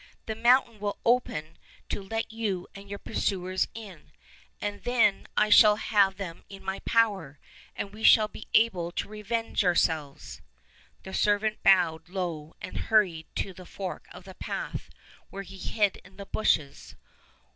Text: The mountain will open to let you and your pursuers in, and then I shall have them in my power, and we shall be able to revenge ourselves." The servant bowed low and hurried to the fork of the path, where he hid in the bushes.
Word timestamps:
The 0.25 0.33
mountain 0.33 0.79
will 0.79 0.97
open 1.05 1.59
to 1.89 2.01
let 2.01 2.33
you 2.33 2.67
and 2.73 2.89
your 2.89 2.97
pursuers 2.97 3.67
in, 3.75 4.11
and 4.59 4.83
then 4.83 5.27
I 5.37 5.51
shall 5.51 5.75
have 5.75 6.17
them 6.17 6.43
in 6.49 6.63
my 6.63 6.79
power, 6.85 7.37
and 7.75 7.93
we 7.93 8.01
shall 8.01 8.27
be 8.27 8.47
able 8.55 8.91
to 8.93 9.07
revenge 9.07 9.63
ourselves." 9.63 10.41
The 11.03 11.13
servant 11.13 11.61
bowed 11.61 12.09
low 12.09 12.55
and 12.59 12.77
hurried 12.89 13.27
to 13.35 13.53
the 13.53 13.67
fork 13.67 14.07
of 14.11 14.23
the 14.23 14.33
path, 14.33 14.89
where 15.29 15.43
he 15.43 15.59
hid 15.59 15.97
in 15.97 16.17
the 16.17 16.25
bushes. 16.25 16.95